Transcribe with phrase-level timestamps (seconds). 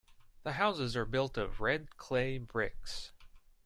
[0.41, 3.11] The houses are built of red clay bricks.